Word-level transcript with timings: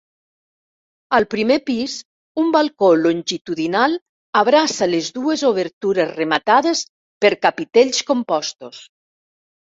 Al 1.15 1.25
primer 1.31 1.55
pis 1.65 1.97
un 2.43 2.47
balcó 2.55 2.87
longitudinal 3.01 3.93
abraça 4.41 4.87
les 4.93 5.09
dues 5.17 5.43
obertures 5.49 6.09
rematades 6.21 6.81
per 7.27 7.31
capitells 7.47 8.01
compostos. 8.09 8.81